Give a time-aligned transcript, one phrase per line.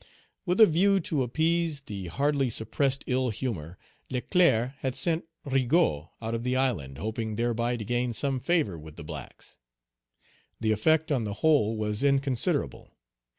[0.47, 3.77] With a view to appease the hardly suppressed ill humor,
[4.09, 8.95] Leclerc had sent Rigaud out of the island, hoping thereby to gain some favor with
[8.95, 9.59] the blacks.
[10.59, 12.95] The effect on the whole was inconsiderable.